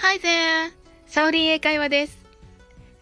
[0.00, 0.72] Hi there!
[1.06, 2.18] サオリン英会話です。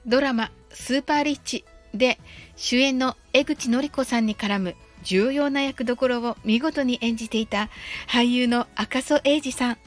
[0.07, 2.19] ドラマスーパーリッチで
[2.57, 7.69] 主演の江口のり子さんに絡む重要な役どころを見事に演じていた
[8.09, 9.79] 俳優の赤楚衛二さん。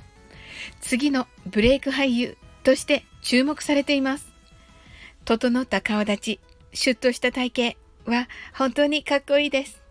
[0.81, 4.27] 次のブレイク俳優として注目されています。
[5.25, 6.39] 整った顔立ち、
[6.73, 9.81] シュッとした体型は本当にかっこいいです。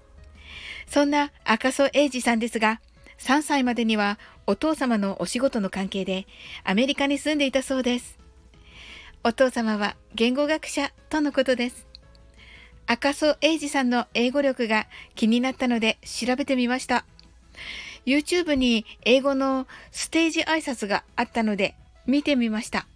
[0.87, 2.81] そんな赤楚衛二さんですが、
[3.19, 6.27] 3歳までにはお父様のお仕事の関係で
[6.65, 8.19] アメリカに住んでいたそうです。
[9.25, 11.87] お父様は言語学者とのことです。
[12.87, 17.05] 赤楚衛二さんの英語力が気になったので調べてみました。
[18.07, 21.75] YouTube に英語のステージ挨拶があったので
[22.07, 22.87] 見てみました。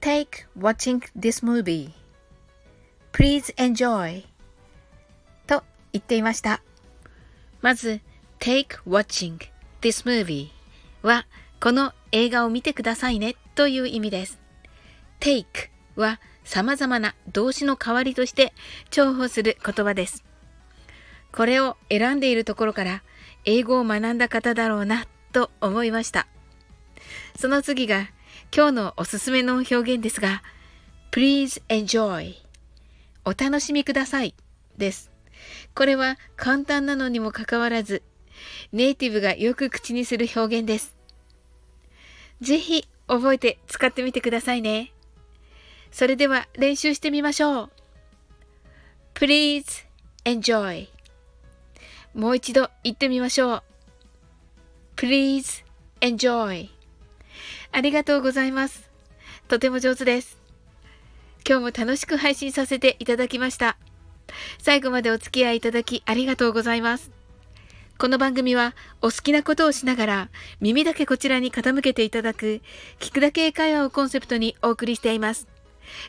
[0.00, 1.90] Take watching this movie.
[3.12, 4.24] Please enjoy.
[5.46, 6.62] と言っていました。
[7.60, 8.00] まず、
[8.38, 9.38] take watching
[9.80, 10.48] this movie
[11.02, 11.26] は
[11.60, 14.38] この映画を見てくださいねという意味です。
[15.20, 15.44] take
[15.96, 18.52] は様々な動詞の代わりとして
[18.90, 20.24] 重宝する言葉です。
[21.32, 23.02] これを選んでいるところから
[23.44, 26.26] 英語を学んだ方だろうなと思いました。
[27.36, 28.08] その次が
[28.54, 30.42] 今日のおすすめの表現ですが
[31.10, 32.34] please enjoy
[33.24, 34.34] お楽しみください
[34.76, 35.10] です。
[35.74, 38.02] これは簡単なのにもかかわらず
[38.72, 40.96] ネイティブがよく口にする表現です。
[42.40, 44.92] ぜひ覚えて使ってみてくださいね。
[45.90, 47.70] それでは練習してみましょう。
[49.14, 49.86] Please
[50.24, 50.88] enjoy
[52.14, 53.62] もう一度言ってみましょう。
[54.96, 55.64] Please
[56.00, 56.68] enjoy
[57.72, 58.90] ありがとうございます。
[59.48, 60.38] とても上手です。
[61.48, 63.78] 今日も楽しく配信させていただきました。
[64.58, 67.17] 最後までお付き合いいただきありがとうございます。
[67.98, 70.30] この番組はお好きなことをしながら
[70.60, 72.62] 耳だけこちらに傾けていただく
[73.00, 75.48] 聞くだけ英会話をコンセプトにお送りしています。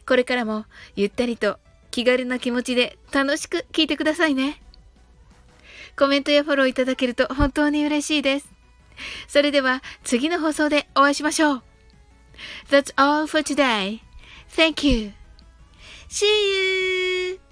[0.06, 1.58] これからもゆったりと
[1.90, 4.62] 気軽な気持ちで楽しく聞いてくださいね。
[5.98, 8.54] コメントやフォローいただけると本当に嬉しいです。
[9.28, 11.64] それでは次の放送でお会いしましょう。
[12.70, 14.02] That's all for today.
[14.56, 15.14] Thank you.
[16.08, 17.49] See you!